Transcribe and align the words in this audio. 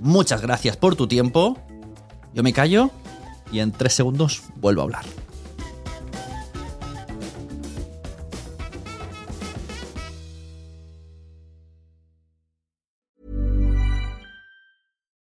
Muchas 0.00 0.42
gracias 0.42 0.76
por 0.76 0.96
tu 0.96 1.06
tiempo. 1.06 1.56
Yo 2.34 2.42
me 2.42 2.52
callo 2.52 2.90
y 3.50 3.60
en 3.60 3.72
tres 3.72 3.94
segundos 3.94 4.42
vuelvo 4.56 4.82
a 4.82 4.84
hablar. 4.84 5.04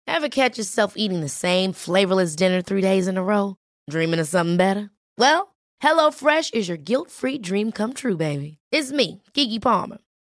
Ever 0.09 0.29
catch 0.31 0.57
yourself 0.59 0.95
eating 0.97 1.21
the 1.21 1.29
same 1.29 1.73
flavorless 1.73 2.35
dinner 2.35 2.63
three 2.63 2.81
days 2.81 3.07
in 3.07 3.19
a 3.19 3.23
row? 3.23 3.57
Dreaming 3.91 4.19
of 4.19 4.27
something 4.27 4.57
better? 4.57 4.91
Well, 5.19 5.55
HelloFresh 5.83 6.55
is 6.55 6.69
your 6.69 6.79
guilt-free 6.79 7.39
dream 7.39 7.71
come 7.71 7.93
true, 7.93 8.17
baby. 8.17 8.59
It's 8.73 8.91
me, 8.91 9.23
Kiki 9.35 9.61
Palmer. 9.61 9.99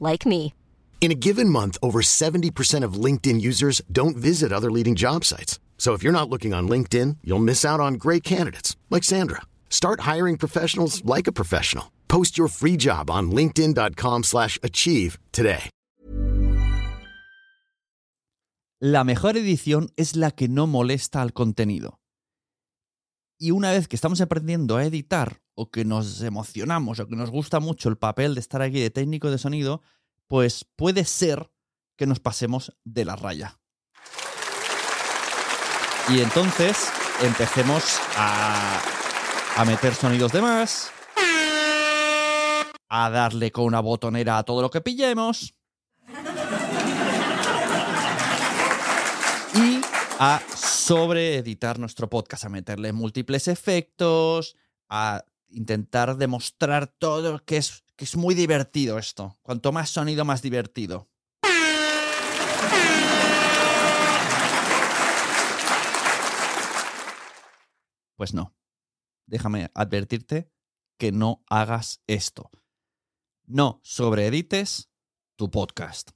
like 0.00 0.26
me. 0.26 0.52
In 1.00 1.12
a 1.12 1.14
given 1.14 1.48
month, 1.48 1.78
over 1.82 2.00
70% 2.02 2.82
of 2.82 2.94
LinkedIn 3.04 3.40
users 3.40 3.80
don't 3.92 4.16
visit 4.16 4.52
other 4.52 4.72
leading 4.72 4.96
job 4.96 5.24
sites. 5.24 5.60
So 5.78 5.92
if 5.92 6.02
you're 6.02 6.20
not 6.20 6.28
looking 6.28 6.52
on 6.52 6.68
LinkedIn, 6.68 7.18
you'll 7.22 7.38
miss 7.50 7.64
out 7.64 7.78
on 7.78 7.94
great 7.94 8.24
candidates 8.24 8.76
like 8.90 9.04
Sandra. 9.04 9.42
Start 9.70 10.00
hiring 10.00 10.36
professionals 10.36 11.04
like 11.04 11.28
a 11.28 11.32
professional. 11.32 11.92
Post 12.08 12.36
your 12.36 12.48
free 12.48 12.76
job 12.76 13.08
on 13.08 13.30
linkedin.com/achieve 13.30 14.24
slash 14.24 14.58
achieve 14.64 15.18
today. 15.30 15.70
La 18.80 19.04
mejor 19.04 19.38
edición 19.38 19.88
es 19.96 20.16
la 20.16 20.30
que 20.32 20.48
no 20.48 20.66
molesta 20.66 21.22
al 21.22 21.32
contenido. 21.32 21.98
Y 23.38 23.50
una 23.50 23.70
vez 23.70 23.88
que 23.88 23.96
estamos 23.96 24.20
aprendiendo 24.20 24.76
a 24.76 24.84
editar, 24.84 25.42
o 25.54 25.70
que 25.70 25.84
nos 25.84 26.22
emocionamos, 26.22 27.00
o 27.00 27.06
que 27.06 27.16
nos 27.16 27.30
gusta 27.30 27.60
mucho 27.60 27.88
el 27.88 27.98
papel 27.98 28.34
de 28.34 28.40
estar 28.40 28.62
aquí 28.62 28.80
de 28.80 28.90
técnico 28.90 29.30
de 29.30 29.38
sonido, 29.38 29.82
pues 30.26 30.64
puede 30.76 31.04
ser 31.04 31.50
que 31.96 32.06
nos 32.06 32.20
pasemos 32.20 32.76
de 32.84 33.04
la 33.04 33.16
raya. 33.16 33.58
Y 36.08 36.20
entonces 36.20 36.90
empecemos 37.22 37.98
a, 38.16 38.80
a 39.56 39.64
meter 39.64 39.94
sonidos 39.94 40.32
de 40.32 40.40
más, 40.40 40.90
a 42.88 43.10
darle 43.10 43.50
con 43.50 43.64
una 43.64 43.80
botonera 43.80 44.38
a 44.38 44.44
todo 44.44 44.62
lo 44.62 44.70
que 44.70 44.80
pillemos 44.80 45.56
y 49.56 49.80
a 50.18 50.40
sobreeditar 50.54 51.78
nuestro 51.78 52.08
podcast, 52.08 52.44
a 52.44 52.48
meterle 52.48 52.92
múltiples 52.92 53.48
efectos, 53.48 54.56
a 54.88 55.24
intentar 55.48 56.16
demostrar 56.16 56.86
todo 56.86 57.44
que 57.44 57.58
es, 57.58 57.84
que 57.96 58.04
es 58.04 58.16
muy 58.16 58.34
divertido 58.34 58.98
esto. 58.98 59.38
Cuanto 59.42 59.72
más 59.72 59.90
sonido, 59.90 60.24
más 60.24 60.42
divertido. 60.42 61.10
Pues 68.16 68.32
no. 68.32 68.54
Déjame 69.26 69.70
advertirte 69.74 70.50
que 70.98 71.12
no 71.12 71.44
hagas 71.50 72.00
esto. 72.06 72.50
No 73.44 73.80
sobreedites 73.82 74.88
tu 75.36 75.50
podcast. 75.50 76.12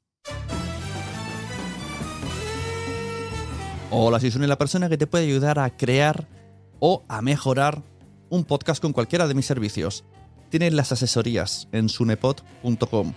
Hola, 3.92 4.20
soy 4.20 4.30
Sune, 4.30 4.46
la 4.46 4.56
persona 4.56 4.88
que 4.88 4.96
te 4.96 5.08
puede 5.08 5.24
ayudar 5.24 5.58
a 5.58 5.76
crear 5.76 6.28
o 6.78 7.02
a 7.08 7.22
mejorar 7.22 7.82
un 8.28 8.44
podcast 8.44 8.80
con 8.80 8.92
cualquiera 8.92 9.26
de 9.26 9.34
mis 9.34 9.46
servicios. 9.46 10.04
Tienes 10.48 10.72
las 10.74 10.92
asesorías 10.92 11.66
en 11.72 11.88
sunepod.com. 11.88 13.12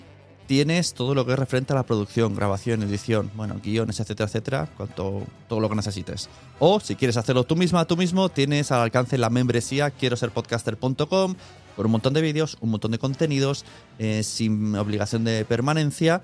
Tienes 0.48 0.96
todo 0.96 1.14
lo 1.14 1.28
que 1.28 1.34
es 1.34 1.38
referente 1.38 1.74
a 1.74 1.76
la 1.76 1.84
producción, 1.84 2.34
grabación, 2.34 2.82
edición, 2.82 3.30
bueno, 3.36 3.62
guiones, 3.64 4.00
etcétera, 4.00 4.28
etcétera, 4.28 4.70
cuanto, 4.76 5.22
todo 5.48 5.60
lo 5.60 5.70
que 5.70 5.76
necesites. 5.76 6.28
O 6.58 6.80
si 6.80 6.96
quieres 6.96 7.18
hacerlo 7.18 7.44
tú 7.44 7.56
misma, 7.56 7.86
tú 7.86 7.96
mismo, 7.96 8.30
tienes 8.30 8.72
al 8.72 8.82
alcance 8.82 9.20
la 9.20 9.30
membresía 9.30 9.92
quiero 9.92 10.16
ser 10.16 10.32
podcaster.com 10.32 11.36
con 11.76 11.86
un 11.86 11.92
montón 11.92 12.16
de 12.16 12.22
vídeos, 12.22 12.58
un 12.62 12.72
montón 12.72 12.90
de 12.90 12.98
contenidos, 12.98 13.64
eh, 14.00 14.24
sin 14.24 14.76
obligación 14.76 15.24
de 15.24 15.46
permanencia 15.46 16.24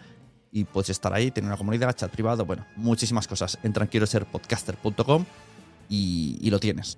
y 0.52 0.64
puedes 0.64 0.90
estar 0.90 1.14
ahí, 1.14 1.32
tener 1.32 1.48
una 1.48 1.58
comunidad, 1.58 1.96
chat 1.96 2.12
privado, 2.12 2.46
bueno, 2.46 2.66
muchísimas 2.76 3.28
cosas. 3.28 3.60
Entra 3.64 3.84
en 3.84 3.90
quiero 3.90 4.06
ser 4.06 4.26
podcaster.com 4.26 5.26
y, 5.90 6.50
lo 6.50 6.60
tienes. 6.60 6.98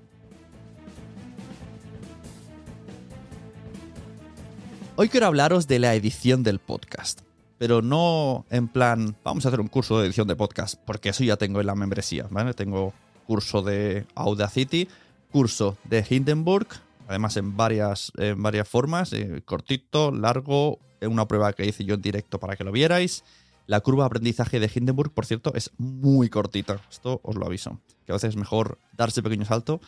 Hoy 4.95 5.09
quiero 5.09 5.27
hablaros 5.27 5.67
de 5.67 5.79
la 5.79 5.95
edición 5.95 6.43
del 6.43 6.59
podcast, 6.59 7.21
pero 7.57 7.81
no 7.81 8.45
en 8.49 8.67
plan, 8.67 9.15
vamos 9.23 9.45
a 9.45 9.49
hacer 9.49 9.59
un 9.59 9.67
curso 9.67 9.99
de 9.99 10.05
edición 10.05 10.27
de 10.27 10.35
podcast, 10.35 10.75
porque 10.85 11.09
eso 11.09 11.23
ya 11.23 11.37
tengo 11.37 11.59
en 11.59 11.67
la 11.67 11.75
membresía, 11.75 12.27
¿vale? 12.29 12.53
Tengo 12.53 12.93
curso 13.25 13.61
de 13.61 14.05
Audacity, 14.15 14.87
curso 15.31 15.77
de 15.85 16.05
Hindenburg, 16.07 16.67
además 17.07 17.37
en 17.37 17.57
varias, 17.57 18.11
en 18.17 18.43
varias 18.43 18.67
formas, 18.67 19.11
eh, 19.13 19.41
cortito, 19.45 20.11
largo, 20.11 20.79
una 21.07 21.27
prueba 21.27 21.53
que 21.53 21.65
hice 21.65 21.83
yo 21.83 21.95
en 21.95 22.01
directo 22.01 22.39
para 22.39 22.55
que 22.55 22.63
lo 22.63 22.71
vierais. 22.71 23.23
La 23.67 23.79
curva 23.81 24.03
de 24.03 24.07
aprendizaje 24.07 24.59
de 24.59 24.71
Hindenburg, 24.73 25.13
por 25.13 25.25
cierto, 25.25 25.53
es 25.53 25.71
muy 25.77 26.29
cortita, 26.29 26.81
esto 26.89 27.21
os 27.23 27.35
lo 27.35 27.45
aviso, 27.45 27.79
que 28.05 28.11
a 28.11 28.15
veces 28.15 28.29
es 28.29 28.35
mejor 28.35 28.79
darse 28.97 29.21
pequeño 29.21 29.45
salto. 29.45 29.79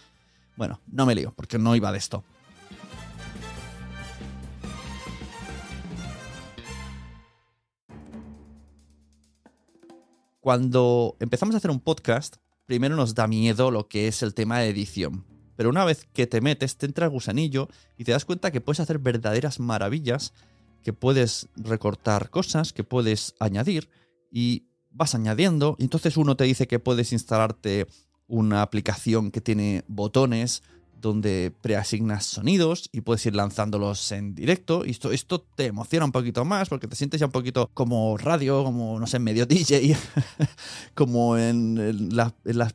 Bueno, 0.56 0.80
no 0.88 1.06
me 1.06 1.16
lío, 1.16 1.34
porque 1.36 1.58
no 1.58 1.76
iba 1.76 1.92
de 1.92 1.98
esto. 1.98 2.24
Cuando 10.40 11.16
empezamos 11.20 11.56
a 11.56 11.58
hacer 11.58 11.72
un 11.72 11.80
podcast, 11.80 12.36
primero 12.66 12.96
nos 12.96 13.16
da 13.16 13.28
miedo 13.28 13.72
lo 13.72 13.88
que 13.88 14.08
es 14.08 14.22
el 14.22 14.34
tema 14.34 14.60
de 14.60 14.70
edición. 14.70 15.26
Pero 15.56 15.70
una 15.70 15.86
vez 15.86 16.06
que 16.14 16.28
te 16.28 16.42
metes, 16.42 16.78
te 16.78 16.86
entra 16.86 17.06
el 17.06 17.12
gusanillo 17.12 17.70
y 17.98 18.04
te 18.04 18.12
das 18.12 18.26
cuenta 18.26 18.52
que 18.52 18.60
puedes 18.60 18.80
hacer 18.80 19.00
verdaderas 19.00 19.60
maravillas, 19.60 20.34
que 20.84 20.94
puedes 20.94 21.48
recortar 21.56 22.30
cosas, 22.30 22.74
que 22.74 22.84
puedes 22.84 23.36
añadir 23.40 23.90
y 24.32 24.68
vas 24.92 25.16
añadiendo. 25.16 25.76
Y 25.80 25.84
entonces 25.84 26.18
uno 26.18 26.36
te 26.36 26.44
dice 26.44 26.68
que 26.68 26.80
puedes 26.80 27.14
instalarte 27.14 27.88
una 28.28 28.62
aplicación 28.62 29.32
que 29.32 29.42
tiene 29.42 29.84
botones 29.88 30.64
donde 31.04 31.54
preasignas 31.62 32.26
sonidos 32.26 32.90
y 32.94 33.02
puedes 33.02 33.26
ir 33.26 33.36
lanzándolos 33.36 34.12
en 34.14 34.34
directo. 34.34 34.84
Y 34.86 34.92
esto, 34.92 35.12
esto 35.12 35.42
te 35.42 35.66
emociona 35.66 36.06
un 36.06 36.14
poquito 36.14 36.46
más 36.46 36.70
porque 36.70 36.88
te 36.88 36.96
sientes 36.96 37.20
ya 37.20 37.26
un 37.26 37.32
poquito 37.32 37.70
como 37.74 38.18
radio, 38.18 38.64
como, 38.64 39.00
no 39.00 39.06
sé, 39.06 39.20
medio 39.20 39.46
DJ, 39.48 39.96
como 40.96 41.38
en, 41.38 41.78
en, 41.78 42.10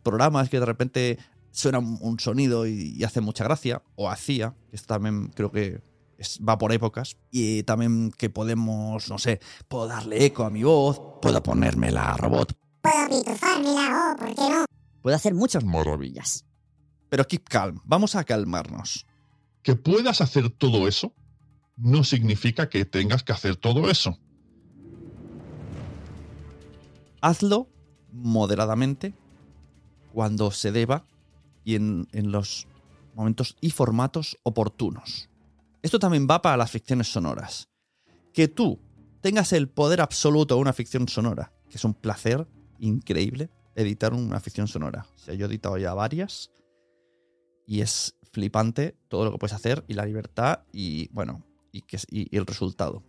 programas 0.03 0.51
que 0.51 0.61
de 0.61 0.67
repente 0.67 1.19
suena 1.51 1.79
un 1.79 2.21
sonido 2.21 2.67
y, 2.67 2.95
y, 2.97 3.05
hace 3.05 3.23
mucha 3.23 3.45
gracia, 3.45 3.83
o 3.97 4.11
hacía. 4.11 4.55
Esto 4.73 4.95
también 4.95 5.29
creo 5.29 5.51
que 5.51 5.81
es- 6.19 6.39
va 6.47 6.59
por 6.59 6.73
épocas. 6.73 7.17
Y 7.31 7.63
también 7.63 8.11
que 8.11 8.29
podemos, 8.31 9.09
no 9.09 9.19
sé, 9.19 9.41
puedo 9.69 9.87
darle 9.87 10.25
eco 10.25 10.45
a 10.45 10.51
mi 10.51 10.63
voz, 10.65 11.01
puedo 11.23 11.43
ponérmela 11.43 12.13
a 12.13 12.17
robot. 12.17 12.53
Puede 15.03 15.17
hacer 15.17 15.35
muchas 15.35 15.65
maravillas. 15.65 16.45
Pero 17.09 17.25
keep 17.27 17.45
calm, 17.49 17.81
vamos 17.85 18.15
a 18.15 18.25
calmarnos. 18.25 19.07
Que 19.63 19.75
puedas 19.77 20.21
hacer 20.21 20.51
todo 20.51 20.87
eso 20.89 21.15
no 21.77 22.03
significa 22.05 22.69
que 22.69 22.85
tengas 22.85 23.23
que 23.23 23.33
hacer 23.33 23.57
todo 23.57 23.89
eso. 23.89 24.19
Hazlo 27.21 27.69
moderadamente 28.13 29.15
cuando 30.13 30.51
se 30.51 30.73
deba 30.73 31.05
y 31.65 31.75
en, 31.75 32.09
en 32.13 32.33
los 32.33 32.67
momentos 33.15 33.57
y 33.61 33.71
formatos 33.71 34.39
oportunos. 34.43 35.29
Esto 35.83 35.99
también 35.99 36.27
va 36.29 36.43
para 36.43 36.57
las 36.57 36.71
ficciones 36.71 37.11
sonoras. 37.11 37.69
Que 38.33 38.49
tú 38.49 38.81
tengas 39.21 39.53
el 39.53 39.69
poder 39.69 40.01
absoluto 40.01 40.55
de 40.55 40.61
una 40.61 40.73
ficción 40.73 41.09
sonora, 41.09 41.53
que 41.69 41.77
es 41.77 41.85
un 41.85 41.95
placer 41.95 42.47
increíble 42.79 43.51
editar 43.75 44.13
una 44.13 44.41
ficción 44.41 44.67
sonora. 44.67 45.07
O 45.15 45.19
sea, 45.19 45.35
yo 45.35 45.47
he 45.47 45.49
editado 45.49 45.79
ya 45.79 45.95
varias 45.95 46.51
y 47.67 47.81
es 47.81 48.17
flipante 48.33 48.97
todo 49.09 49.25
lo 49.25 49.33
que 49.33 49.39
puedes 49.39 49.55
hacer 49.55 49.85
y 49.87 49.95
la 49.95 50.05
libertad 50.05 50.61
y 50.73 51.09
bueno, 51.13 51.45
y, 51.73 51.85
el 52.37 52.47
resultado. 52.47 53.05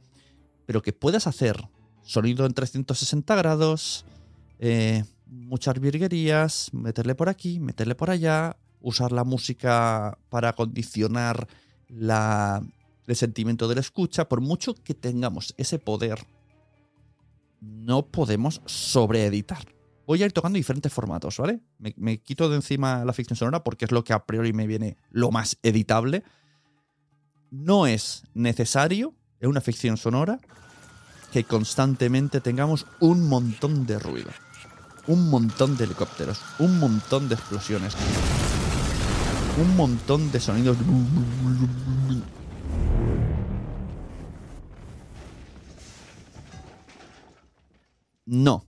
Pero 0.65 0.81
que 0.81 0.93
puedas 0.93 1.25
hacer 1.25 1.69
sonido 2.03 2.45
en 2.45 2.53
360 2.53 3.35
grados, 3.35 4.05
eh, 4.59 5.03
muchas 5.25 5.79
virguerías, 5.79 6.69
meterle 6.71 7.15
por 7.15 7.29
aquí, 7.29 7.59
meterle 7.59 7.95
por 7.95 8.11
allá, 8.11 8.57
usar 8.79 9.11
la 9.11 9.23
música 9.23 10.19
para 10.29 10.53
condicionar 10.53 11.47
la, 11.89 12.61
el 13.07 13.15
sentimiento 13.15 13.67
de 13.67 13.75
la 13.75 13.81
escucha, 13.81 14.29
por 14.29 14.41
mucho 14.41 14.75
que 14.75 14.93
tengamos 14.93 15.53
ese 15.57 15.79
poder, 15.79 16.19
no 17.59 18.05
podemos 18.07 18.61
sobreeditar. 18.65 19.75
Voy 20.07 20.23
a 20.23 20.25
ir 20.25 20.31
tocando 20.31 20.57
diferentes 20.57 20.91
formatos, 20.91 21.37
¿vale? 21.37 21.59
Me, 21.77 21.93
me 21.97 22.19
quito 22.19 22.49
de 22.49 22.55
encima 22.55 23.03
la 23.05 23.13
ficción 23.13 23.35
sonora 23.35 23.63
porque 23.63 23.85
es 23.85 23.91
lo 23.91 24.03
que 24.03 24.13
a 24.13 24.25
priori 24.25 24.53
me 24.53 24.65
viene 24.65 24.97
lo 25.11 25.29
más 25.29 25.57
editable. 25.61 26.23
No 27.51 27.85
es 27.85 28.23
necesario 28.33 29.13
en 29.39 29.49
una 29.49 29.61
ficción 29.61 29.97
sonora 29.97 30.39
que 31.31 31.43
constantemente 31.43 32.41
tengamos 32.41 32.87
un 32.99 33.27
montón 33.27 33.85
de 33.85 33.99
ruido, 33.99 34.31
un 35.07 35.29
montón 35.29 35.77
de 35.77 35.83
helicópteros, 35.85 36.41
un 36.57 36.79
montón 36.79 37.29
de 37.29 37.35
explosiones, 37.35 37.95
un 39.57 39.75
montón 39.75 40.31
de 40.31 40.39
sonidos. 40.39 40.77
No. 48.25 48.65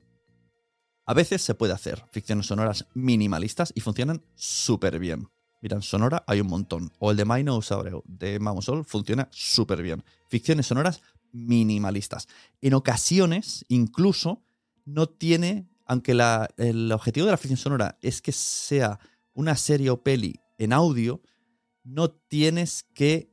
A 1.05 1.13
veces 1.13 1.41
se 1.41 1.55
puede 1.55 1.73
hacer 1.73 2.03
ficciones 2.11 2.47
sonoras 2.47 2.87
minimalistas 2.93 3.71
y 3.75 3.81
funcionan 3.81 4.23
súper 4.35 4.99
bien. 4.99 5.29
Mira, 5.61 5.75
en 5.75 5.81
Sonora 5.83 6.23
hay 6.25 6.41
un 6.41 6.47
montón. 6.47 6.91
O 6.99 7.11
el 7.11 7.17
de 7.17 7.23
Abreu 7.23 8.03
de 8.07 8.39
Mamosol 8.39 8.83
funciona 8.83 9.27
súper 9.31 9.83
bien. 9.83 10.03
Ficciones 10.27 10.65
sonoras 10.65 11.01
minimalistas. 11.31 12.27
En 12.61 12.73
ocasiones, 12.73 13.65
incluso, 13.67 14.41
no 14.85 15.07
tiene, 15.07 15.69
aunque 15.85 16.13
la- 16.15 16.49
el 16.57 16.91
objetivo 16.91 17.27
de 17.27 17.31
la 17.31 17.37
ficción 17.37 17.57
sonora 17.57 17.97
es 18.01 18.21
que 18.21 18.31
sea 18.31 18.99
una 19.33 19.55
serie 19.55 19.91
o 19.91 20.01
peli 20.01 20.39
en 20.63 20.73
audio, 20.73 21.21
no 21.83 22.11
tienes 22.11 22.83
que 22.93 23.31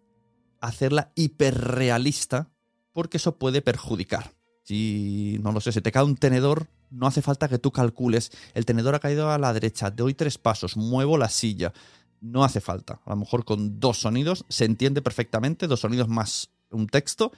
hacerla 0.60 1.12
hiperrealista 1.14 2.50
porque 2.92 3.19
eso 3.19 3.38
puede 3.38 3.62
perjudicar. 3.62 4.32
Si, 4.62 5.38
no 5.42 5.52
lo 5.52 5.60
sé, 5.60 5.72
si 5.72 5.80
te 5.80 5.92
cae 5.92 6.04
un 6.04 6.16
tenedor, 6.16 6.69
no 6.90 7.06
hace 7.06 7.22
falta 7.22 7.48
que 7.48 7.58
tú 7.58 7.70
calcules, 7.70 8.30
el 8.54 8.64
tenedor 8.64 8.94
ha 8.94 9.00
caído 9.00 9.30
a 9.30 9.38
la 9.38 9.52
derecha, 9.52 9.90
doy 9.90 10.14
tres 10.14 10.38
pasos, 10.38 10.76
muevo 10.76 11.19
la 11.19 11.28
silla. 11.28 11.72
No 12.20 12.44
hace 12.44 12.60
falta. 12.60 13.00
A 13.04 13.10
lo 13.10 13.16
mejor 13.16 13.44
con 13.44 13.78
dos 13.78 14.00
sonidos 14.00 14.44
se 14.48 14.64
entiende 14.64 15.02
perfectamente, 15.02 15.69
dos 15.69 15.81
sonidos 15.81 16.08
más 16.08 16.50
un 16.70 16.86
texto, 16.86 17.32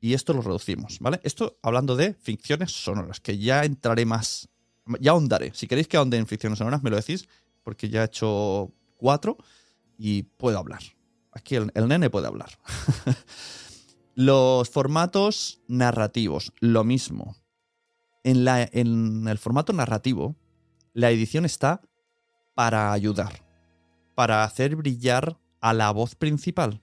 y 0.00 0.14
esto 0.14 0.32
lo 0.32 0.42
reducimos, 0.42 0.98
¿vale? 1.00 1.20
Esto 1.22 1.58
hablando 1.62 1.94
de 1.94 2.14
ficciones 2.14 2.72
sonoras, 2.72 3.20
que 3.20 3.38
ya 3.38 3.64
entraré 3.64 4.04
más, 4.04 4.48
ya 4.98 5.12
ahondaré. 5.12 5.52
Si 5.54 5.68
queréis 5.68 5.86
que 5.86 5.96
ahonde 5.96 6.16
en 6.16 6.26
ficciones 6.26 6.58
sonoras, 6.58 6.82
me 6.82 6.90
lo 6.90 6.96
decís, 6.96 7.28
porque 7.62 7.88
ya 7.88 8.02
he 8.02 8.06
hecho 8.06 8.72
y 9.98 10.22
puedo 10.22 10.58
hablar. 10.58 10.82
Aquí 11.32 11.56
el, 11.56 11.70
el 11.74 11.88
nene 11.88 12.10
puede 12.10 12.26
hablar. 12.26 12.50
Los 14.14 14.68
formatos 14.68 15.62
narrativos, 15.68 16.52
lo 16.60 16.84
mismo. 16.84 17.36
En, 18.24 18.44
la, 18.44 18.62
en 18.62 19.26
el 19.26 19.38
formato 19.38 19.72
narrativo, 19.72 20.36
la 20.92 21.10
edición 21.10 21.44
está 21.44 21.80
para 22.54 22.92
ayudar, 22.92 23.42
para 24.14 24.44
hacer 24.44 24.76
brillar 24.76 25.38
a 25.60 25.72
la 25.72 25.90
voz 25.90 26.14
principal. 26.14 26.82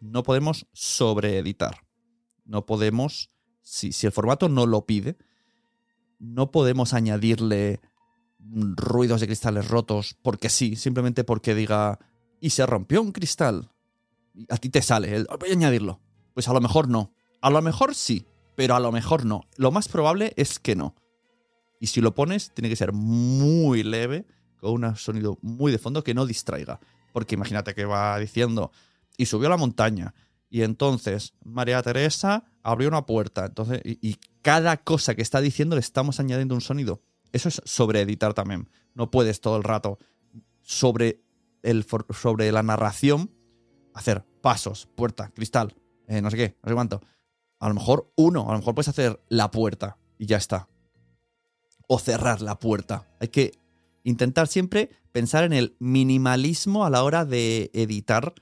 No 0.00 0.22
podemos 0.22 0.66
sobreeditar. 0.72 1.86
No 2.44 2.66
podemos, 2.66 3.30
si, 3.62 3.92
si 3.92 4.06
el 4.06 4.12
formato 4.12 4.48
no 4.48 4.66
lo 4.66 4.84
pide, 4.86 5.16
no 6.18 6.50
podemos 6.50 6.92
añadirle 6.92 7.80
ruidos 8.76 9.20
de 9.20 9.26
cristales 9.26 9.68
rotos 9.68 10.16
porque 10.22 10.48
sí, 10.48 10.76
simplemente 10.76 11.24
porque 11.24 11.54
diga, 11.54 11.98
y 12.40 12.50
se 12.50 12.66
rompió 12.66 13.02
un 13.02 13.12
cristal. 13.12 13.70
A 14.48 14.56
ti 14.56 14.68
te 14.70 14.82
sale, 14.82 15.24
voy 15.38 15.50
a 15.50 15.52
añadirlo. 15.52 16.00
Pues 16.34 16.48
a 16.48 16.52
lo 16.52 16.60
mejor 16.60 16.88
no. 16.88 17.12
A 17.40 17.50
lo 17.50 17.60
mejor 17.62 17.94
sí, 17.94 18.26
pero 18.56 18.74
a 18.74 18.80
lo 18.80 18.92
mejor 18.92 19.24
no. 19.24 19.42
Lo 19.56 19.70
más 19.70 19.88
probable 19.88 20.32
es 20.36 20.58
que 20.58 20.76
no. 20.76 20.94
Y 21.80 21.86
si 21.88 22.00
lo 22.00 22.14
pones, 22.14 22.52
tiene 22.52 22.68
que 22.68 22.76
ser 22.76 22.92
muy 22.92 23.82
leve, 23.82 24.26
con 24.58 24.84
un 24.84 24.96
sonido 24.96 25.38
muy 25.40 25.72
de 25.72 25.78
fondo 25.78 26.04
que 26.04 26.14
no 26.14 26.26
distraiga. 26.26 26.78
Porque 27.12 27.34
imagínate 27.34 27.74
que 27.74 27.84
va 27.84 28.18
diciendo, 28.18 28.70
y 29.16 29.26
subió 29.26 29.48
a 29.48 29.50
la 29.50 29.56
montaña, 29.56 30.14
y 30.50 30.62
entonces 30.62 31.32
María 31.42 31.82
Teresa 31.82 32.44
abrió 32.62 32.88
una 32.88 33.06
puerta. 33.06 33.46
Entonces, 33.46 33.80
y 33.84 34.16
cada 34.42 34.76
cosa 34.78 35.14
que 35.14 35.22
está 35.22 35.40
diciendo 35.40 35.76
le 35.76 35.80
estamos 35.80 36.20
añadiendo 36.20 36.54
un 36.54 36.60
sonido. 36.60 37.02
Eso 37.32 37.48
es 37.48 37.62
sobreeditar 37.64 38.34
también. 38.34 38.68
No 38.94 39.10
puedes 39.10 39.40
todo 39.40 39.56
el 39.56 39.64
rato 39.64 39.98
sobre, 40.62 41.22
el, 41.62 41.86
sobre 42.10 42.52
la 42.52 42.62
narración 42.62 43.30
hacer 43.94 44.24
pasos, 44.40 44.88
puerta, 44.94 45.30
cristal, 45.30 45.74
eh, 46.06 46.20
no 46.20 46.30
sé 46.30 46.36
qué, 46.36 46.58
no 46.62 46.68
sé 46.68 46.74
cuánto. 46.74 47.00
A 47.58 47.68
lo 47.68 47.74
mejor 47.74 48.12
uno, 48.16 48.48
a 48.48 48.52
lo 48.52 48.58
mejor 48.58 48.74
puedes 48.74 48.88
hacer 48.88 49.22
la 49.28 49.50
puerta 49.50 49.98
y 50.18 50.26
ya 50.26 50.36
está. 50.36 50.68
O 51.86 51.98
cerrar 51.98 52.40
la 52.40 52.58
puerta. 52.58 53.08
Hay 53.20 53.28
que 53.28 53.52
intentar 54.04 54.48
siempre 54.48 54.90
pensar 55.12 55.44
en 55.44 55.52
el 55.52 55.76
minimalismo 55.78 56.84
a 56.84 56.90
la 56.90 57.02
hora 57.02 57.24
de 57.24 57.70
editar 57.74 58.32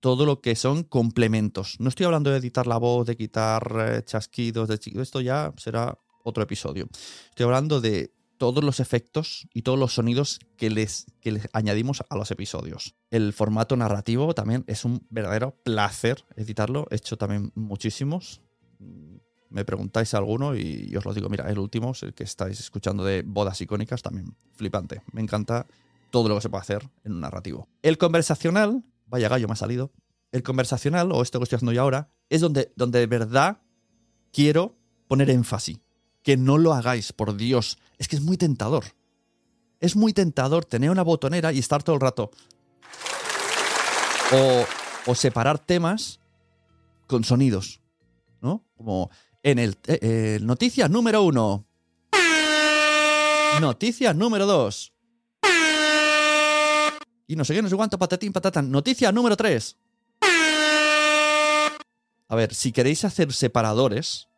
todo 0.00 0.26
lo 0.26 0.40
que 0.40 0.54
son 0.54 0.82
complementos. 0.82 1.76
No 1.78 1.88
estoy 1.88 2.04
hablando 2.04 2.30
de 2.30 2.36
editar 2.36 2.66
la 2.66 2.76
voz, 2.76 3.06
de 3.06 3.16
quitar 3.16 3.74
eh, 3.78 4.02
chasquidos, 4.04 4.68
de 4.68 4.78
esto 5.00 5.20
ya 5.22 5.54
será 5.56 5.98
otro 6.24 6.42
episodio. 6.42 6.88
Estoy 7.30 7.44
hablando 7.44 7.80
de 7.80 8.12
todos 8.36 8.64
los 8.64 8.80
efectos 8.80 9.46
y 9.54 9.62
todos 9.62 9.78
los 9.78 9.94
sonidos 9.94 10.40
que 10.56 10.68
les, 10.70 11.06
que 11.20 11.32
les 11.32 11.48
añadimos 11.52 12.02
a 12.08 12.16
los 12.16 12.30
episodios. 12.30 12.96
El 13.10 13.32
formato 13.32 13.76
narrativo 13.76 14.34
también 14.34 14.64
es 14.66 14.84
un 14.84 15.06
verdadero 15.10 15.54
placer 15.62 16.24
editarlo. 16.36 16.86
He 16.90 16.96
hecho 16.96 17.16
también 17.16 17.52
muchísimos. 17.54 18.40
Me 19.50 19.64
preguntáis 19.64 20.14
alguno 20.14 20.56
y, 20.56 20.88
y 20.90 20.96
os 20.96 21.04
lo 21.04 21.14
digo. 21.14 21.28
Mira, 21.28 21.48
el 21.48 21.58
último, 21.58 21.92
es 21.92 22.02
el 22.02 22.12
que 22.12 22.24
estáis 22.24 22.58
escuchando 22.58 23.04
de 23.04 23.22
bodas 23.22 23.60
icónicas, 23.60 24.02
también 24.02 24.34
flipante. 24.54 25.02
Me 25.12 25.20
encanta 25.20 25.66
todo 26.10 26.28
lo 26.28 26.34
que 26.36 26.42
se 26.42 26.48
puede 26.48 26.62
hacer 26.62 26.90
en 27.04 27.12
un 27.12 27.20
narrativo. 27.20 27.68
El 27.82 27.98
conversacional, 27.98 28.84
vaya 29.06 29.28
gallo 29.28 29.46
me 29.46 29.52
ha 29.52 29.56
salido. 29.56 29.92
El 30.32 30.42
conversacional, 30.42 31.12
o 31.12 31.22
esto 31.22 31.38
que 31.38 31.44
estoy 31.44 31.56
haciendo 31.56 31.72
yo 31.72 31.82
ahora, 31.82 32.10
es 32.28 32.40
donde, 32.40 32.72
donde 32.76 32.98
de 32.98 33.06
verdad 33.06 33.62
quiero 34.32 34.76
poner 35.06 35.30
énfasis. 35.30 35.78
Que 36.24 36.36
no 36.36 36.58
lo 36.58 36.72
hagáis, 36.74 37.12
por 37.12 37.36
Dios. 37.36 37.78
Es 37.98 38.08
que 38.08 38.16
es 38.16 38.22
muy 38.22 38.36
tentador. 38.36 38.84
Es 39.78 39.94
muy 39.94 40.12
tentador 40.12 40.64
tener 40.64 40.90
una 40.90 41.02
botonera 41.02 41.52
y 41.52 41.60
estar 41.60 41.84
todo 41.84 41.94
el 41.94 42.00
rato. 42.00 42.32
O, 45.06 45.14
separar 45.14 45.60
temas 45.60 46.18
con 47.06 47.22
sonidos. 47.22 47.80
¿No? 48.40 48.64
Como 48.76 49.10
en 49.44 49.60
el. 49.60 49.76
eh, 49.86 49.98
eh, 50.02 50.38
noticia 50.42 50.88
número 50.88 51.22
uno. 51.22 51.66
Noticia 53.60 54.12
número 54.12 54.46
dos. 54.46 54.92
Y 57.26 57.36
no 57.36 57.44
sé 57.44 57.54
qué, 57.54 57.62
no 57.62 57.68
sé 57.68 57.76
cuánto, 57.76 57.98
patatín, 57.98 58.32
patatán. 58.32 58.70
Noticia 58.70 59.12
número 59.12 59.36
tres. 59.36 59.76
A 62.28 62.36
ver, 62.36 62.54
si 62.54 62.72
queréis 62.72 63.04
hacer 63.04 63.32
separadores 63.32 64.28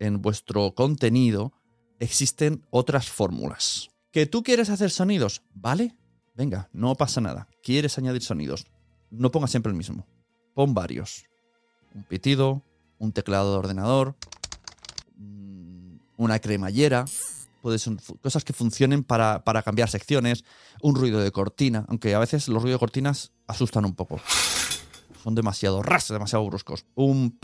en 0.00 0.20
vuestro 0.20 0.74
contenido, 0.74 1.52
existen 2.00 2.66
otras 2.70 3.08
fórmulas. 3.08 3.90
¿Que 4.10 4.26
tú 4.26 4.42
quieres 4.42 4.70
hacer 4.70 4.90
sonidos? 4.90 5.42
¿Vale? 5.54 5.94
Venga, 6.34 6.68
no 6.72 6.96
pasa 6.96 7.20
nada. 7.20 7.46
¿Quieres 7.62 7.96
añadir 7.98 8.22
sonidos? 8.22 8.66
No 9.10 9.30
pongas 9.30 9.50
siempre 9.50 9.70
el 9.70 9.76
mismo. 9.76 10.06
Pon 10.54 10.74
varios. 10.74 11.24
un 11.94 12.04
pitido, 12.04 12.62
un 12.98 13.10
teclado 13.10 13.50
de 13.50 13.58
ordenador, 13.58 14.14
mm, 15.16 15.96
una 16.18 16.38
cremallera, 16.38 17.04
puede 17.62 17.80
ser 17.80 17.96
cosas 18.22 18.44
que 18.44 18.52
funcionen 18.52 19.02
para, 19.02 19.42
para 19.42 19.62
cambiar 19.62 19.90
secciones, 19.90 20.44
un 20.82 20.94
ruido 20.94 21.18
de 21.20 21.32
cortina, 21.32 21.84
aunque 21.88 22.14
a 22.14 22.20
veces 22.20 22.46
los 22.46 22.62
ruidos 22.62 22.76
de 22.76 22.80
cortinas 22.80 23.32
asustan 23.48 23.84
un 23.84 23.94
poco. 23.94 24.20
Son 25.22 25.34
demasiado 25.34 25.82
ras, 25.82 26.08
demasiado 26.08 26.46
bruscos. 26.46 26.86
Un 26.94 27.36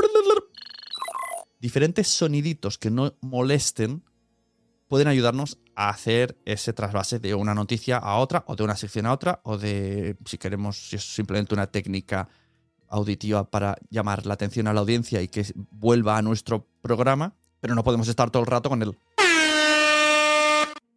diferentes 1.59 2.09
soniditos 2.09 2.79
que 2.79 2.91
no 2.91 3.15
molesten 3.21 4.03
pueden 4.89 5.09
ayudarnos 5.09 5.59
a 5.75 5.91
hacer 5.91 6.39
ese 6.45 6.73
trasvase 6.73 7.19
de 7.19 7.35
una 7.35 7.55
noticia 7.55 7.99
a 7.99 8.17
otra, 8.17 8.45
o 8.47 8.57
de 8.57 8.65
una 8.65 8.77
sección 8.77 9.07
a 9.07 9.13
otra, 9.13 9.41
o 9.43 9.59
de, 9.59 10.17
si 10.25 10.39
queremos, 10.39 10.89
si 10.89 10.97
es 10.97 11.05
simplemente 11.05 11.55
una 11.55 11.67
técnica 11.67 12.29
auditiva 12.89 13.51
para 13.51 13.77
llamar 13.91 14.27
la 14.27 14.35
atención 14.35 14.69
a 14.69 14.73
la 14.73 14.81
audiencia 14.81 15.21
y 15.23 15.29
que 15.29 15.45
vuelva 15.71 16.17
a 16.17 16.23
nuestro 16.23 16.67
programa, 16.83 17.35
pero 17.61 17.75
no 17.75 17.83
podemos 17.85 18.09
estar 18.09 18.31
todo 18.31 18.43
el 18.43 18.47
rato 18.47 18.69
con 18.69 18.83
él. 18.83 18.97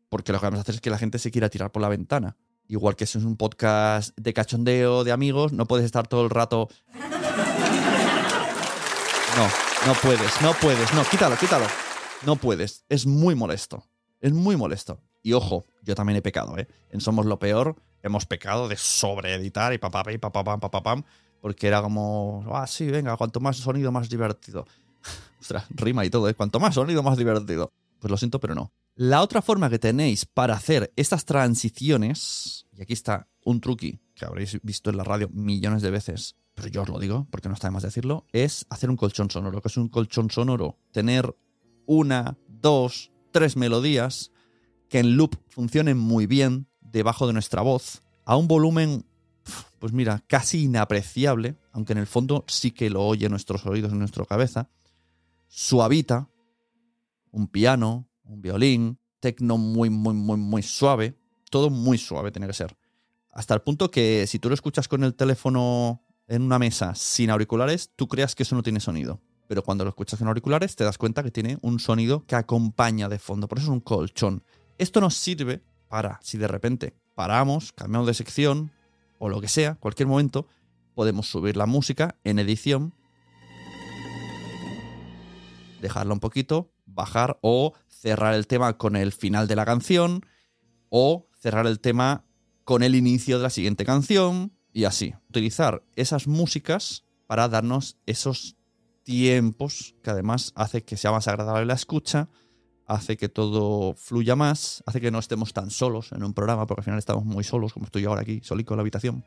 Porque 0.09 0.31
lo 0.31 0.39
que 0.39 0.45
vamos 0.45 0.59
a 0.59 0.61
hacer 0.61 0.75
es 0.75 0.81
que 0.81 0.89
la 0.89 0.97
gente 0.97 1.19
se 1.19 1.31
quiera 1.31 1.49
tirar 1.49 1.71
por 1.71 1.81
la 1.81 1.89
ventana. 1.89 2.35
Igual 2.67 2.95
que 2.95 3.05
si 3.05 3.17
es 3.17 3.23
un 3.23 3.35
podcast 3.35 4.15
de 4.17 4.33
cachondeo 4.33 5.03
de 5.03 5.11
amigos, 5.11 5.51
no 5.51 5.65
puedes 5.65 5.85
estar 5.85 6.07
todo 6.07 6.23
el 6.23 6.29
rato. 6.29 6.69
No, 9.35 9.68
no 9.85 9.93
puedes, 9.93 10.41
no 10.41 10.53
puedes, 10.53 10.93
no, 10.93 11.03
quítalo, 11.03 11.37
quítalo. 11.37 11.65
No 12.25 12.35
puedes, 12.35 12.83
es 12.89 13.05
muy 13.05 13.35
molesto. 13.35 13.85
Es 14.19 14.33
muy 14.33 14.57
molesto. 14.57 15.01
Y 15.23 15.33
ojo, 15.33 15.65
yo 15.83 15.95
también 15.95 16.17
he 16.17 16.21
pecado, 16.21 16.57
¿eh? 16.57 16.67
En 16.89 17.01
Somos 17.01 17.25
lo 17.25 17.39
Peor 17.39 17.75
hemos 18.01 18.25
pecado 18.25 18.67
de 18.67 18.77
sobreeditar 18.77 19.73
y 19.73 19.77
papá, 19.77 20.03
y 20.11 20.17
porque 21.41 21.67
era 21.67 21.81
como, 21.81 22.43
ah, 22.53 22.67
sí, 22.67 22.87
venga, 22.87 23.15
cuanto 23.15 23.39
más 23.39 23.57
sonido, 23.57 23.91
más 23.91 24.09
divertido. 24.09 24.65
Ostras, 25.39 25.65
rima 25.69 26.05
y 26.05 26.09
todo, 26.09 26.27
¿eh? 26.27 26.33
Cuanto 26.33 26.59
más 26.59 26.75
sonido, 26.75 27.01
más 27.01 27.17
divertido. 27.17 27.71
Pues 27.99 28.11
lo 28.11 28.17
siento, 28.17 28.39
pero 28.39 28.55
no. 28.55 28.73
La 28.95 29.21
otra 29.21 29.41
forma 29.41 29.69
que 29.69 29.79
tenéis 29.79 30.25
para 30.25 30.55
hacer 30.55 30.91
estas 30.97 31.23
transiciones, 31.23 32.67
y 32.73 32.81
aquí 32.81 32.93
está 32.93 33.27
un 33.45 33.61
truqui 33.61 33.99
que 34.15 34.25
habréis 34.25 34.59
visto 34.61 34.89
en 34.89 34.97
la 34.97 35.05
radio 35.05 35.29
millones 35.31 35.81
de 35.81 35.91
veces, 35.91 36.35
pero 36.59 36.71
yo 36.71 36.81
os 36.81 36.89
lo 36.89 36.99
digo 36.99 37.25
porque 37.31 37.47
no 37.47 37.53
está 37.53 37.67
de 37.67 37.71
más 37.71 37.83
decirlo, 37.83 38.25
es 38.33 38.65
hacer 38.69 38.89
un 38.89 38.97
colchón 38.97 39.31
sonoro. 39.31 39.61
que 39.61 39.69
es 39.69 39.77
un 39.77 39.87
colchón 39.87 40.29
sonoro? 40.29 40.77
Tener 40.91 41.33
una, 41.85 42.37
dos, 42.47 43.11
tres 43.31 43.55
melodías 43.55 44.31
que 44.89 44.99
en 44.99 45.15
loop 45.15 45.37
funcionen 45.47 45.97
muy 45.97 46.25
bien 46.25 46.67
debajo 46.81 47.27
de 47.27 47.33
nuestra 47.33 47.61
voz 47.61 48.01
a 48.25 48.35
un 48.35 48.49
volumen, 48.49 49.05
pues 49.79 49.93
mira, 49.93 50.21
casi 50.27 50.63
inapreciable, 50.63 51.55
aunque 51.71 51.93
en 51.93 51.99
el 51.99 52.07
fondo 52.07 52.43
sí 52.47 52.71
que 52.71 52.89
lo 52.89 53.05
oye 53.05 53.29
nuestros 53.29 53.65
oídos 53.65 53.93
en 53.93 53.99
nuestra 53.99 54.25
cabeza, 54.25 54.69
suavita, 55.47 56.27
un 57.31 57.47
piano, 57.47 58.09
un 58.25 58.41
violín, 58.41 58.99
tecno 59.21 59.57
muy, 59.57 59.89
muy, 59.89 60.13
muy, 60.13 60.37
muy 60.37 60.61
suave, 60.61 61.15
todo 61.49 61.69
muy 61.69 61.97
suave 61.97 62.31
tiene 62.31 62.47
que 62.47 62.53
ser. 62.53 62.75
Hasta 63.31 63.53
el 63.53 63.61
punto 63.61 63.89
que 63.89 64.27
si 64.27 64.39
tú 64.39 64.49
lo 64.49 64.55
escuchas 64.55 64.89
con 64.89 65.05
el 65.05 65.15
teléfono 65.15 66.03
en 66.29 66.43
una 66.43 66.59
mesa 66.59 66.95
sin 66.95 67.31
auriculares, 67.31 67.91
tú 67.95 68.07
creas 68.07 68.35
que 68.35 68.43
eso 68.43 68.55
no 68.55 68.63
tiene 68.63 68.79
sonido. 68.79 69.19
Pero 69.47 69.63
cuando 69.63 69.83
lo 69.83 69.89
escuchas 69.89 70.21
en 70.21 70.27
auriculares 70.27 70.75
te 70.75 70.83
das 70.83 70.99
cuenta 70.99 71.23
que 71.23 71.31
tiene 71.31 71.57
un 71.61 71.79
sonido 71.79 72.23
que 72.25 72.35
acompaña 72.35 73.09
de 73.09 73.17
fondo, 73.17 73.47
por 73.47 73.57
eso 73.57 73.65
es 73.65 73.73
un 73.73 73.79
colchón. 73.79 74.43
Esto 74.77 75.01
nos 75.01 75.15
sirve 75.15 75.63
para, 75.87 76.19
si 76.21 76.37
de 76.37 76.47
repente 76.47 76.93
paramos, 77.15 77.73
cambiamos 77.73 78.07
de 78.07 78.13
sección 78.13 78.71
o 79.17 79.27
lo 79.27 79.41
que 79.41 79.47
sea, 79.47 79.75
cualquier 79.75 80.07
momento, 80.07 80.47
podemos 80.93 81.27
subir 81.27 81.57
la 81.57 81.65
música 81.65 82.15
en 82.23 82.37
edición, 82.37 82.93
dejarla 85.81 86.13
un 86.13 86.19
poquito, 86.19 86.71
bajar 86.85 87.39
o 87.41 87.73
cerrar 87.87 88.35
el 88.35 88.45
tema 88.45 88.77
con 88.77 88.95
el 88.95 89.11
final 89.11 89.47
de 89.47 89.55
la 89.55 89.65
canción 89.65 90.25
o 90.89 91.27
cerrar 91.39 91.65
el 91.65 91.79
tema 91.79 92.23
con 92.65 92.83
el 92.83 92.95
inicio 92.95 93.37
de 93.37 93.43
la 93.43 93.49
siguiente 93.49 93.83
canción 93.83 94.53
y 94.79 94.85
así. 94.85 95.13
Utilizar 95.29 95.83
esas 95.95 96.27
músicas 96.27 97.03
para 97.27 97.49
darnos 97.49 97.97
esos 98.05 98.55
tiempos, 99.03 99.95
que 100.01 100.09
además 100.09 100.53
hace 100.55 100.83
que 100.83 100.97
sea 100.97 101.11
más 101.11 101.27
agradable 101.27 101.65
la 101.65 101.73
escucha, 101.73 102.29
hace 102.85 103.17
que 103.17 103.29
todo 103.29 103.93
fluya 103.93 104.35
más, 104.35 104.81
hace 104.85 105.01
que 105.01 105.11
no 105.11 105.19
estemos 105.19 105.53
tan 105.53 105.69
solos 105.69 106.11
en 106.11 106.23
un 106.23 106.33
programa, 106.33 106.65
porque 106.65 106.79
al 106.81 106.85
final 106.85 106.99
estamos 106.99 107.25
muy 107.25 107.43
solos, 107.43 107.73
como 107.73 107.85
estoy 107.85 108.05
ahora 108.05 108.21
aquí, 108.21 108.39
solico 108.41 108.73
en 108.73 108.77
la 108.77 108.81
habitación. 108.81 109.25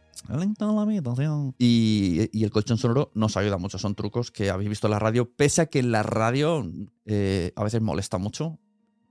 Y, 1.58 2.28
y, 2.32 2.44
el 2.44 2.50
colchón 2.50 2.78
sonoro 2.78 3.12
nos 3.14 3.36
ayuda 3.36 3.58
mucho, 3.58 3.78
son 3.78 3.94
trucos 3.94 4.30
que 4.30 4.50
habéis 4.50 4.70
visto 4.70 4.86
en 4.86 4.92
la 4.92 4.98
radio, 4.98 5.30
pese 5.30 5.60
a 5.60 5.66
que 5.66 5.78
en 5.78 5.92
la 5.92 6.02
radio 6.02 6.66
eh, 7.04 7.52
a 7.54 7.62
veces 7.62 7.80
molesta 7.82 8.18
mucho, 8.18 8.58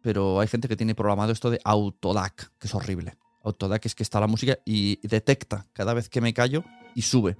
pero 0.01 0.39
hay 0.39 0.47
gente 0.47 0.67
que 0.67 0.75
tiene 0.75 0.95
programado 0.95 1.31
esto 1.31 1.49
de 1.49 1.61
autodac, 1.63 2.51
que 2.57 2.67
es 2.67 2.75
horrible. 2.75 3.13
Autodac 3.43 3.85
es 3.85 3.95
que 3.95 4.03
está 4.03 4.19
la 4.19 4.27
música 4.27 4.59
y 4.65 5.05
detecta 5.07 5.67
cada 5.73 5.93
vez 5.93 6.09
que 6.09 6.21
me 6.21 6.33
callo 6.33 6.63
y 6.95 7.01
sube. 7.03 7.37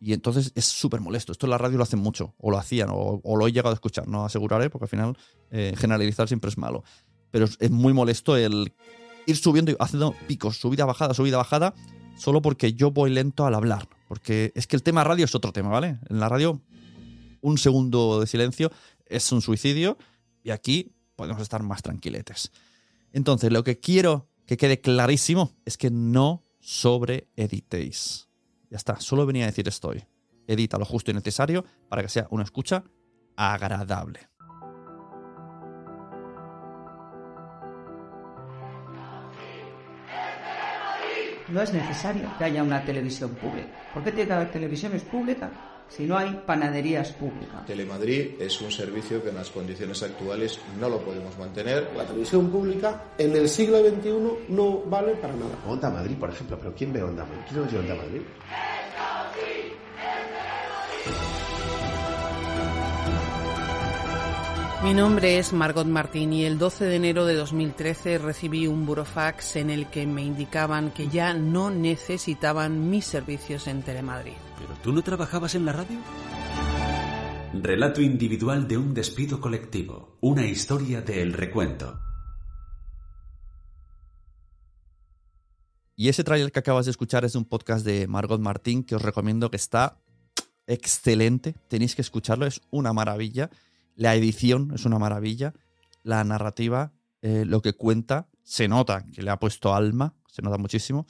Y 0.00 0.14
entonces 0.14 0.52
es 0.54 0.64
súper 0.64 1.00
molesto. 1.00 1.32
Esto 1.32 1.46
en 1.46 1.50
la 1.50 1.58
radio 1.58 1.76
lo 1.76 1.84
hacen 1.84 1.98
mucho, 1.98 2.34
o 2.38 2.50
lo 2.50 2.58
hacían, 2.58 2.88
o, 2.90 3.20
lo 3.24 3.46
he 3.46 3.52
llegado 3.52 3.70
a 3.70 3.74
escuchar, 3.74 4.08
no 4.08 4.24
aseguraré, 4.24 4.70
porque 4.70 4.84
al 4.86 4.88
final 4.88 5.18
eh, 5.50 5.74
generalizar 5.76 6.26
siempre 6.26 6.48
es 6.48 6.56
malo. 6.56 6.84
Pero 7.30 7.44
es, 7.44 7.70
muy 7.70 7.92
molesto 7.92 8.36
el 8.36 8.72
ir 9.26 9.36
subiendo 9.36 9.70
y 9.72 9.76
haciendo 9.78 10.14
picos, 10.26 10.56
subida, 10.56 10.86
bajada, 10.86 11.12
subida, 11.12 11.36
bajada, 11.36 11.74
solo 12.16 12.40
porque 12.40 12.72
yo 12.72 12.90
voy 12.90 13.10
lento 13.10 13.44
al 13.44 13.54
hablar. 13.54 13.88
Porque 14.08 14.52
es 14.54 14.66
que 14.66 14.76
el 14.76 14.82
tema 14.82 15.04
radio 15.04 15.26
es 15.26 15.34
otro 15.34 15.52
tema, 15.52 15.68
¿vale? 15.68 15.98
En 16.08 16.18
la 16.18 16.30
radio, 16.30 16.62
un 17.42 17.58
segundo 17.58 18.20
de 18.20 18.26
silencio 18.26 18.72
es 19.04 19.30
un 19.32 19.42
suicidio, 19.42 19.98
y 20.42 20.50
aquí 20.50 20.94
podemos 21.14 21.42
estar 21.42 21.62
más 21.62 21.82
tranquiletes. 21.82 22.52
Entonces, 23.12 23.52
lo 23.52 23.64
que 23.64 23.78
quiero 23.78 24.29
que 24.50 24.56
quede 24.56 24.80
clarísimo 24.80 25.52
es 25.64 25.78
que 25.78 25.92
no 25.92 26.42
sobreeditéis. 26.58 28.28
Ya 28.68 28.78
está, 28.78 28.98
solo 28.98 29.24
venía 29.24 29.44
a 29.44 29.46
decir 29.46 29.68
estoy. 29.68 30.02
Edita 30.44 30.76
lo 30.76 30.84
justo 30.84 31.12
y 31.12 31.14
necesario 31.14 31.64
para 31.88 32.02
que 32.02 32.08
sea 32.08 32.26
una 32.30 32.42
escucha 32.42 32.82
agradable. 33.36 34.28
No 41.48 41.62
es 41.62 41.72
necesario 41.72 42.28
que 42.36 42.42
haya 42.42 42.64
una 42.64 42.84
televisión 42.84 43.36
pública. 43.36 43.68
¿Por 43.94 44.02
qué 44.02 44.10
tiene 44.10 44.26
que 44.26 44.32
haber 44.32 44.50
televisiones 44.50 45.02
públicas 45.04 45.52
si 45.90 46.04
no 46.06 46.16
hay 46.16 46.40
panaderías 46.46 47.12
públicas? 47.12 47.66
Telemadrid 47.66 48.40
es 48.40 48.60
un 48.60 48.70
servicio 48.70 49.22
que 49.22 49.30
en 49.30 49.36
las 49.36 49.50
condiciones 49.50 50.02
actuales 50.02 50.58
no 50.78 50.88
lo 50.88 51.00
podemos 51.00 51.36
mantener. 51.36 51.90
La 51.96 52.04
televisión 52.04 52.50
pública 52.50 53.04
en 53.18 53.36
el 53.36 53.48
siglo 53.48 53.80
XXI 53.80 54.10
no 54.48 54.78
vale 54.86 55.14
para 55.16 55.34
nada. 55.34 55.58
Onda 55.66 55.90
Madrid, 55.90 56.16
por 56.16 56.30
ejemplo, 56.30 56.58
pero 56.58 56.74
¿quién 56.74 56.92
ve 56.92 57.02
Onda 57.02 57.24
Madrid? 57.24 57.42
¿Quién 57.48 57.60
oye 57.64 57.78
Onda 57.78 57.94
Madrid? 57.96 58.22
Mi 64.82 64.94
nombre 64.94 65.38
es 65.38 65.52
Margot 65.52 65.86
Martín 65.86 66.32
y 66.32 66.44
el 66.44 66.58
12 66.58 66.86
de 66.86 66.96
enero 66.96 67.26
de 67.26 67.34
2013 67.34 68.16
recibí 68.16 68.66
un 68.66 68.86
burofax 68.86 69.56
en 69.56 69.68
el 69.68 69.88
que 69.88 70.06
me 70.06 70.22
indicaban 70.22 70.90
que 70.90 71.08
ya 71.08 71.34
no 71.34 71.70
necesitaban 71.70 72.88
mis 72.88 73.04
servicios 73.04 73.66
en 73.66 73.82
Telemadrid. 73.82 74.49
¿Pero 74.60 74.74
tú 74.82 74.92
no 74.92 75.02
trabajabas 75.02 75.54
en 75.54 75.64
la 75.64 75.72
radio? 75.72 75.98
Relato 77.54 78.02
individual 78.02 78.68
de 78.68 78.76
un 78.76 78.92
despido 78.92 79.40
colectivo. 79.40 80.18
Una 80.20 80.46
historia 80.46 81.00
de 81.00 81.22
El 81.22 81.32
Recuento. 81.32 81.98
Y 85.96 86.08
ese 86.08 86.24
trailer 86.24 86.52
que 86.52 86.58
acabas 86.58 86.84
de 86.84 86.90
escuchar 86.90 87.24
es 87.24 87.34
un 87.34 87.44
podcast 87.44 87.84
de 87.84 88.06
Margot 88.06 88.40
Martín 88.40 88.84
que 88.84 88.94
os 88.94 89.02
recomiendo 89.02 89.50
que 89.50 89.56
está 89.56 89.98
excelente. 90.66 91.54
Tenéis 91.68 91.94
que 91.94 92.02
escucharlo, 92.02 92.46
es 92.46 92.60
una 92.70 92.92
maravilla. 92.92 93.50
La 93.96 94.14
edición 94.14 94.72
es 94.74 94.84
una 94.84 94.98
maravilla. 94.98 95.54
La 96.02 96.22
narrativa, 96.24 96.92
eh, 97.22 97.44
lo 97.46 97.62
que 97.62 97.72
cuenta, 97.72 98.28
se 98.42 98.68
nota 98.68 99.04
que 99.12 99.22
le 99.22 99.30
ha 99.30 99.38
puesto 99.38 99.74
alma, 99.74 100.14
se 100.26 100.42
nota 100.42 100.58
muchísimo. 100.58 101.06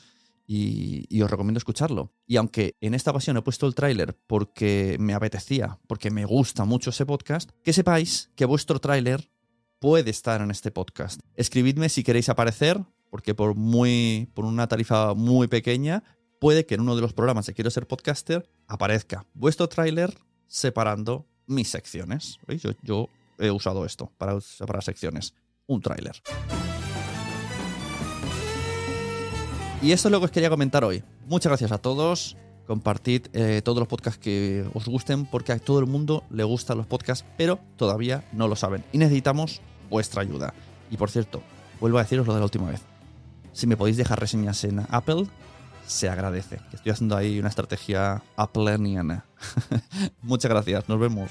Y, 0.53 1.23
os 1.23 1.31
recomiendo 1.31 1.59
escucharlo. 1.59 2.13
Y 2.27 2.37
aunque 2.37 2.75
en 2.81 2.95
esta 2.95 3.13
ocasión 3.13 3.37
he 3.37 3.43
puesto 3.43 3.69
el 3.69 3.77
tráiler 3.77 4.19
porque 4.27 4.97
me 4.99 5.15
apetecía, 5.15 5.79
porque 5.87 6.11
me 6.11 6.25
gusta 6.25 6.65
mucho 6.65 6.91
ese 6.91 7.07
podcast, 7.07 7.51
que 7.63 7.73
sepáis 7.73 8.33
que 8.35 8.47
vuestro 8.47 8.81
tráiler 8.81 9.31
puede 9.79 10.11
estar 10.11 10.41
en 10.41 10.51
este 10.51 10.73
podcast. 10.73 11.21
Escribidme 11.37 11.89
si 11.89 12.03
queréis 12.03 12.29
aparecer, 12.29 12.83
porque 13.11 13.33
por, 13.33 13.55
muy, 13.55 14.29
por 14.35 14.45
una 14.45 14.67
tarifa 14.67 15.15
muy 15.15 15.47
pequeña, 15.47 16.03
puede 16.41 16.67
que 16.67 16.75
en 16.75 16.81
uno 16.81 16.97
de 16.97 17.03
los 17.03 17.13
programas 17.13 17.47
de 17.47 17.55
Quiero 17.55 17.71
ser 17.71 17.87
podcaster 17.87 18.51
aparezca 18.67 19.25
vuestro 19.35 19.69
tráiler 19.69 20.19
separando 20.49 21.29
mis 21.47 21.69
secciones. 21.69 22.41
Yo, 22.83 23.09
he 23.39 23.53
usado 23.53 23.87
esto 23.87 24.11
para 24.19 24.41
separar 24.41 24.83
secciones. 24.83 25.33
Un 25.69 25.81
tráiler. 25.81 26.21
Y 29.83 29.93
esto 29.93 30.09
es 30.09 30.13
lo 30.13 30.19
que 30.19 30.27
os 30.27 30.31
quería 30.31 30.51
comentar 30.51 30.85
hoy. 30.85 31.03
Muchas 31.27 31.49
gracias 31.49 31.73
a 31.73 31.79
todos. 31.79 32.37
Compartid 32.67 33.29
eh, 33.33 33.63
todos 33.65 33.79
los 33.79 33.89
podcasts 33.89 34.21
que 34.21 34.69
os 34.75 34.85
gusten 34.87 35.25
porque 35.25 35.53
a 35.53 35.59
todo 35.59 35.81
el 35.81 35.87
mundo 35.87 36.23
le 36.31 36.45
gustan 36.45 36.77
los 36.77 36.87
podcasts, 36.87 37.25
pero 37.39 37.59
todavía 37.77 38.23
no 38.33 38.47
lo 38.47 38.57
saben. 38.57 38.85
Y 38.93 38.99
necesitamos 38.99 39.63
vuestra 39.89 40.21
ayuda. 40.21 40.53
Y 40.91 40.99
por 40.99 41.11
cierto, 41.11 41.43
vuelvo 41.81 41.99
a 41.99 42.03
deciros 42.03 42.27
lo 42.27 42.35
de 42.35 42.41
la 42.41 42.45
última 42.45 42.69
vez. 42.69 42.83
Si 43.53 43.67
me 43.67 43.77
podéis 43.77 43.97
dejar 43.97 44.21
reseñas 44.21 44.63
en 44.65 44.85
Apple, 44.91 45.27
se 45.87 46.11
agradece. 46.11 46.61
Estoy 46.73 46.93
haciendo 46.93 47.17
ahí 47.17 47.39
una 47.39 47.49
estrategia 47.49 48.23
appleniana. 48.37 49.25
Muchas 50.23 50.51
gracias, 50.51 50.89
nos 50.91 51.01
vemos. 51.01 51.31